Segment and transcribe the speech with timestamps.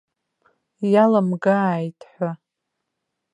[0.91, 2.31] Иаламгааит ҳәа.